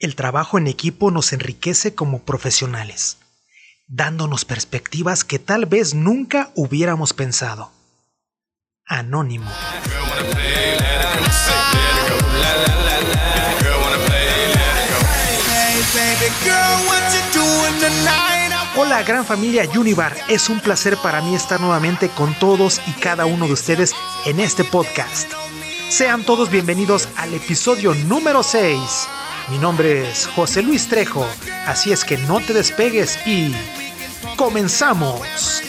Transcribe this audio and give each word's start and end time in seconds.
El 0.00 0.16
trabajo 0.16 0.56
en 0.56 0.66
equipo 0.66 1.10
nos 1.10 1.34
enriquece 1.34 1.94
como 1.94 2.20
profesionales, 2.20 3.18
dándonos 3.86 4.46
perspectivas 4.46 5.24
que 5.24 5.38
tal 5.38 5.66
vez 5.66 5.92
nunca 5.92 6.50
hubiéramos 6.54 7.12
pensado. 7.12 7.70
Anónimo. 8.86 9.50
Hola 18.76 19.02
gran 19.02 19.26
familia 19.26 19.68
Univar, 19.78 20.16
es 20.30 20.48
un 20.48 20.60
placer 20.60 20.96
para 20.96 21.20
mí 21.20 21.34
estar 21.34 21.60
nuevamente 21.60 22.08
con 22.08 22.32
todos 22.38 22.80
y 22.86 22.92
cada 22.92 23.26
uno 23.26 23.46
de 23.46 23.52
ustedes 23.52 23.94
en 24.24 24.40
este 24.40 24.64
podcast. 24.64 25.30
Sean 25.90 26.24
todos 26.24 26.50
bienvenidos 26.50 27.06
al 27.16 27.34
episodio 27.34 27.94
número 28.06 28.42
6 28.42 28.80
mi 29.50 29.58
nombre 29.58 30.08
es 30.08 30.26
José 30.28 30.62
Luis 30.62 30.86
Trejo, 30.88 31.26
así 31.66 31.90
es 31.90 32.04
que 32.04 32.16
no 32.18 32.40
te 32.40 32.52
despegues 32.52 33.18
y 33.26 33.52
comenzamos. 34.36 35.62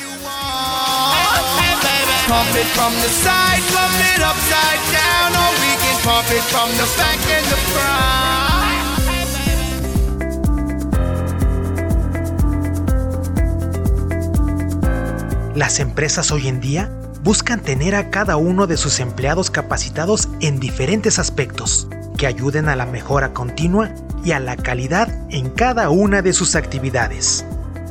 Las 15.56 15.80
empresas 15.80 16.32
hoy 16.32 16.48
en 16.48 16.62
día 16.62 16.92
buscan 17.24 17.62
tener 17.62 17.96
a 17.96 18.10
cada 18.10 18.38
uno 18.38 18.68
de 18.68 18.78
sus 18.78 19.00
empleados 19.00 19.50
capacitados 19.50 20.30
en 20.40 20.60
diferentes 20.60 21.20
aspectos 21.20 21.88
que 22.22 22.28
ayuden 22.28 22.70
a 22.70 22.76
la 22.76 22.86
mejora 22.86 23.34
continua 23.34 23.90
y 24.24 24.34
a 24.34 24.40
la 24.40 24.56
calidad 24.56 25.10
en 25.32 25.50
cada 25.50 25.90
una 25.90 26.22
de 26.22 26.34
sus 26.34 26.56
actividades. 26.56 27.44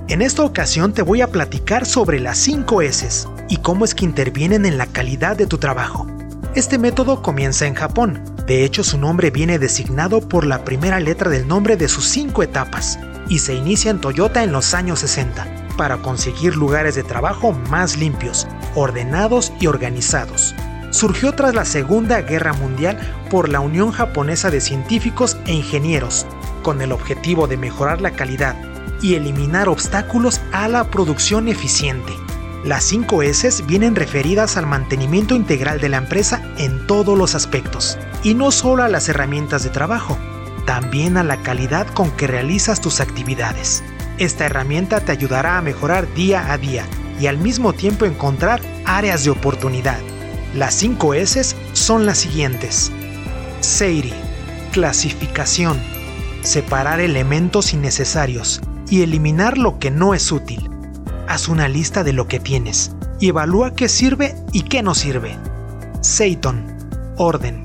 En 0.06 0.22
esta 0.22 0.44
ocasión 0.44 0.92
te 0.92 1.02
voy 1.02 1.20
a 1.20 1.32
platicar 1.32 1.84
sobre 1.84 2.20
las 2.20 2.38
5 2.38 2.80
S 2.82 3.26
y 3.48 3.56
cómo 3.56 3.84
es 3.84 3.92
que 3.92 4.04
intervienen 4.04 4.66
en 4.66 4.78
la 4.78 4.86
calidad 4.86 5.36
de 5.36 5.48
tu 5.48 5.58
trabajo. 5.58 6.06
Este 6.54 6.78
método 6.78 7.22
comienza 7.22 7.66
en 7.66 7.74
Japón, 7.74 8.22
de 8.46 8.62
hecho 8.62 8.84
su 8.84 8.98
nombre 8.98 9.32
viene 9.32 9.58
designado 9.58 10.20
por 10.20 10.46
la 10.46 10.64
primera 10.64 11.00
letra 11.00 11.28
del 11.28 11.48
nombre 11.48 11.76
de 11.76 11.88
sus 11.88 12.06
5 12.10 12.44
etapas, 12.44 13.00
y 13.28 13.40
se 13.40 13.54
inicia 13.54 13.90
en 13.90 14.00
Toyota 14.00 14.44
en 14.44 14.52
los 14.52 14.74
años 14.74 15.00
60, 15.00 15.44
para 15.76 15.96
conseguir 15.96 16.54
lugares 16.54 16.94
de 16.94 17.02
trabajo 17.02 17.50
más 17.68 17.96
limpios, 17.96 18.46
ordenados 18.76 19.52
y 19.58 19.66
organizados 19.66 20.54
surgió 20.90 21.32
tras 21.32 21.54
la 21.54 21.64
Segunda 21.64 22.20
Guerra 22.22 22.52
Mundial 22.52 22.98
por 23.30 23.48
la 23.48 23.60
Unión 23.60 23.92
Japonesa 23.92 24.50
de 24.50 24.60
Científicos 24.60 25.36
e 25.46 25.54
Ingenieros, 25.54 26.26
con 26.62 26.82
el 26.82 26.92
objetivo 26.92 27.46
de 27.46 27.56
mejorar 27.56 28.00
la 28.00 28.10
calidad 28.10 28.56
y 29.00 29.14
eliminar 29.14 29.68
obstáculos 29.68 30.40
a 30.52 30.68
la 30.68 30.84
producción 30.84 31.48
eficiente. 31.48 32.12
Las 32.64 32.84
5 32.84 33.22
S 33.22 33.62
vienen 33.66 33.96
referidas 33.96 34.58
al 34.58 34.66
mantenimiento 34.66 35.34
integral 35.34 35.80
de 35.80 35.88
la 35.88 35.96
empresa 35.96 36.42
en 36.58 36.86
todos 36.86 37.16
los 37.16 37.34
aspectos, 37.34 37.98
y 38.22 38.34
no 38.34 38.50
solo 38.50 38.82
a 38.82 38.88
las 38.88 39.08
herramientas 39.08 39.62
de 39.62 39.70
trabajo, 39.70 40.18
también 40.66 41.16
a 41.16 41.24
la 41.24 41.38
calidad 41.38 41.86
con 41.86 42.10
que 42.10 42.26
realizas 42.26 42.80
tus 42.82 43.00
actividades. 43.00 43.82
Esta 44.18 44.44
herramienta 44.44 45.00
te 45.00 45.12
ayudará 45.12 45.56
a 45.56 45.62
mejorar 45.62 46.12
día 46.12 46.52
a 46.52 46.58
día 46.58 46.84
y 47.18 47.28
al 47.28 47.38
mismo 47.38 47.72
tiempo 47.72 48.04
encontrar 48.04 48.60
áreas 48.84 49.24
de 49.24 49.30
oportunidad 49.30 49.98
las 50.54 50.74
5 50.74 51.14
S 51.14 51.56
son 51.74 52.06
las 52.06 52.18
siguientes. 52.18 52.90
Seiri, 53.60 54.12
clasificación, 54.72 55.78
separar 56.42 56.98
elementos 56.98 57.72
innecesarios 57.72 58.60
y 58.88 59.02
eliminar 59.02 59.58
lo 59.58 59.78
que 59.78 59.92
no 59.92 60.12
es 60.12 60.32
útil. 60.32 60.68
Haz 61.28 61.46
una 61.46 61.68
lista 61.68 62.02
de 62.02 62.12
lo 62.12 62.26
que 62.26 62.40
tienes 62.40 62.90
y 63.20 63.28
evalúa 63.28 63.74
qué 63.76 63.88
sirve 63.88 64.34
y 64.52 64.62
qué 64.62 64.82
no 64.82 64.96
sirve. 64.96 65.36
Seiton, 66.00 66.66
orden, 67.16 67.64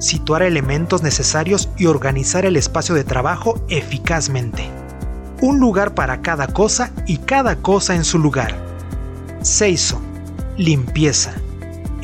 situar 0.00 0.42
elementos 0.42 1.04
necesarios 1.04 1.68
y 1.76 1.86
organizar 1.86 2.44
el 2.44 2.56
espacio 2.56 2.96
de 2.96 3.04
trabajo 3.04 3.64
eficazmente. 3.68 4.68
Un 5.40 5.60
lugar 5.60 5.94
para 5.94 6.22
cada 6.22 6.48
cosa 6.48 6.90
y 7.06 7.18
cada 7.18 7.54
cosa 7.54 7.94
en 7.94 8.02
su 8.02 8.18
lugar. 8.18 8.56
Seiso, 9.42 10.00
limpieza 10.56 11.34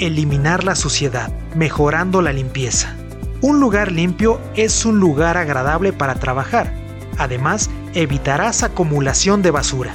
eliminar 0.07 0.65
la 0.65 0.75
suciedad, 0.75 1.33
mejorando 1.55 2.23
la 2.23 2.33
limpieza. 2.33 2.97
Un 3.41 3.61
lugar 3.61 3.93
limpio 3.93 4.41
es 4.57 4.85
un 4.85 4.99
lugar 4.99 5.37
agradable 5.37 5.93
para 5.93 6.17
trabajar. 6.17 6.73
Además, 7.19 7.71
evitarás 7.95 8.63
acumulación 8.63 9.43
de 9.43 9.51
basura. 9.53 9.95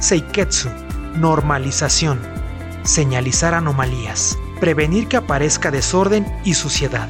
Seiketsu, 0.00 0.68
normalización, 1.16 2.18
señalizar 2.82 3.54
anomalías, 3.54 4.36
prevenir 4.60 5.08
que 5.08 5.16
aparezca 5.16 5.70
desorden 5.70 6.26
y 6.44 6.54
suciedad. 6.54 7.08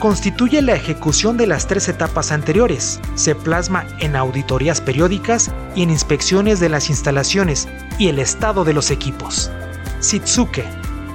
Constituye 0.00 0.62
la 0.62 0.74
ejecución 0.74 1.36
de 1.36 1.46
las 1.46 1.66
tres 1.66 1.88
etapas 1.88 2.30
anteriores. 2.30 3.00
Se 3.14 3.34
plasma 3.34 3.86
en 4.00 4.14
auditorías 4.14 4.80
periódicas 4.80 5.50
y 5.74 5.82
en 5.82 5.90
inspecciones 5.90 6.60
de 6.60 6.68
las 6.68 6.88
instalaciones 6.88 7.68
y 7.98 8.08
el 8.08 8.20
estado 8.20 8.64
de 8.64 8.74
los 8.74 8.92
equipos. 8.92 9.50
Sitsuke, 9.98 10.64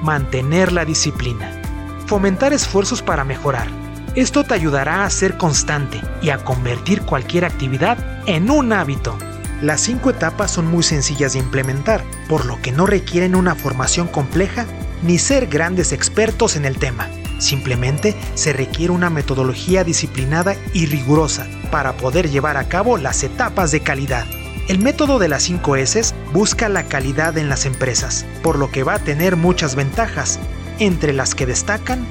mantener 0.04 0.72
la 0.74 0.86
disciplina. 0.86 1.62
Fomentar 2.06 2.54
esfuerzos 2.54 3.02
para 3.02 3.24
mejorar. 3.24 3.68
Esto 4.16 4.44
te 4.44 4.54
ayudará 4.54 5.06
a 5.06 5.10
ser 5.10 5.38
constante 5.38 6.00
y 6.22 6.30
a 6.30 6.44
convertir 6.44 7.02
cualquier 7.02 7.46
actividad 7.46 7.98
en 8.28 8.52
un 8.52 8.74
hábito. 8.74 9.18
Las 9.62 9.82
cinco 9.82 10.10
etapas 10.10 10.52
son 10.52 10.68
muy 10.68 10.84
sencillas 10.84 11.34
de 11.34 11.40
implementar, 11.40 12.04
por 12.28 12.46
lo 12.46 12.62
que 12.62 12.74
no 12.74 12.86
requieren 12.86 13.34
una 13.34 13.56
formación 13.56 14.08
compleja 14.08 14.68
ni 15.04 15.18
ser 15.18 15.48
grandes 15.48 15.94
expertos 15.94 16.58
en 16.58 16.66
el 16.66 16.78
tema. 16.78 17.08
Simplemente 17.40 18.16
se 18.36 18.54
requiere 18.54 18.92
una 18.92 19.10
metodología 19.10 19.84
disciplinada 19.84 20.56
y 20.74 20.86
rigurosa 20.86 21.48
para 21.72 21.94
poder 21.94 22.30
llevar 22.30 22.58
a 22.58 22.68
cabo 22.68 22.98
las 22.98 23.24
etapas 23.24 23.72
de 23.72 23.80
calidad. 23.80 24.26
El 24.68 24.80
método 24.80 25.18
de 25.18 25.28
las 25.28 25.44
5 25.44 25.76
S 25.78 26.14
busca 26.34 26.68
la 26.68 26.84
calidad 26.84 27.38
en 27.38 27.48
las 27.48 27.66
empresas, 27.66 28.26
por 28.42 28.58
lo 28.58 28.72
que 28.72 28.84
va 28.84 28.96
a 28.96 29.00
tener 29.00 29.36
muchas 29.36 29.76
ventajas, 29.76 30.40
entre 30.80 31.14
las 31.14 31.36
que 31.36 31.46
destacan 31.46 32.06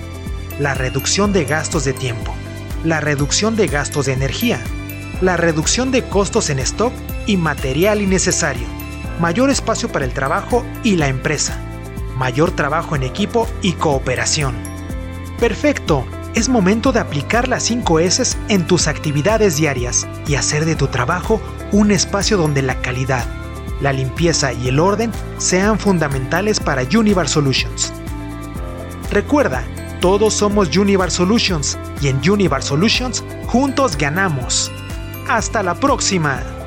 la 0.61 0.75
reducción 0.75 1.33
de 1.33 1.45
gastos 1.45 1.85
de 1.85 1.93
tiempo, 1.93 2.33
la 2.85 3.01
reducción 3.01 3.57
de 3.57 3.67
gastos 3.67 4.07
de 4.07 4.13
energía, 4.13 4.61
la 5.21 5.37
reducción 5.37 5.91
de 5.91 6.05
costos 6.05 6.51
en 6.51 6.61
stock 6.61 6.93
y 7.27 7.37
material 7.37 8.01
innecesario, 8.01 8.67
mayor 9.21 9.51
espacio 9.51 9.91
para 9.91 10.05
el 10.05 10.13
trabajo 10.13 10.65
y 10.85 10.97
la 10.97 11.09
empresa, 11.09 11.59
mayor 12.17 12.53
trabajo 12.53 12.95
en 12.95 13.03
equipo 13.03 13.49
y 13.61 13.73
cooperación. 13.73 14.55
Perfecto, 15.41 16.07
es 16.35 16.49
momento 16.49 16.93
de 16.93 17.01
aplicar 17.01 17.49
las 17.49 17.65
5 17.65 17.99
S 18.01 18.37
en 18.49 18.69
tus 18.69 18.87
actividades 18.87 19.57
diarias 19.57 20.07
y 20.29 20.37
hacer 20.37 20.65
de 20.65 20.77
tu 20.77 20.87
trabajo 20.87 21.41
un 21.73 21.91
espacio 21.91 22.37
donde 22.37 22.63
la 22.63 22.81
calidad, 22.81 23.42
la 23.83 23.93
limpieza 23.93 24.53
y 24.53 24.69
el 24.69 24.79
orden 24.79 25.11
sean 25.39 25.79
fundamentales 25.79 26.61
para 26.61 26.85
Univar 26.97 27.29
Solutions. 27.29 27.93
Recuerda, 29.11 29.65
todos 30.01 30.33
somos 30.35 30.75
Univar 30.75 31.11
Solutions 31.11 31.79
y 32.01 32.09
en 32.09 32.31
Univar 32.31 32.63
Solutions 32.63 33.23
juntos 33.47 33.99
ganamos. 33.99 34.71
Hasta 35.29 35.63
la 35.63 35.75
próxima. 35.75 36.62